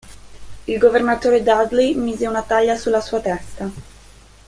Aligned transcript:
Il 0.65 0.79
governatore 0.79 1.43
Dudley 1.43 1.93
mise 1.93 2.25
una 2.25 2.41
taglia 2.41 2.75
sulla 2.75 3.01
sua 3.01 3.19
testa. 3.21 3.69